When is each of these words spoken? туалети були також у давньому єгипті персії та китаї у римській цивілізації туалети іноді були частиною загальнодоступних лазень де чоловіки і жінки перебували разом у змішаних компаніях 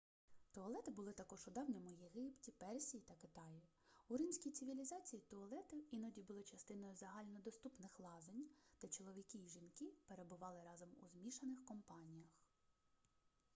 туалети 0.51 0.91
були 0.91 1.13
також 1.13 1.47
у 1.47 1.51
давньому 1.51 1.89
єгипті 1.91 2.51
персії 2.51 3.03
та 3.07 3.13
китаї 3.13 3.63
у 4.09 4.17
римській 4.17 4.51
цивілізації 4.51 5.21
туалети 5.27 5.77
іноді 5.91 6.21
були 6.21 6.43
частиною 6.43 6.95
загальнодоступних 6.95 7.99
лазень 7.99 8.45
де 8.81 8.87
чоловіки 8.87 9.37
і 9.37 9.47
жінки 9.49 9.93
перебували 10.07 10.61
разом 10.63 10.89
у 10.89 11.07
змішаних 11.09 11.65
компаніях 11.65 12.29